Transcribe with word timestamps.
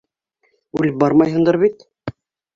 Үлеп 0.79 0.97
бармайһыңдыр 1.03 1.61
бит. 1.67 1.87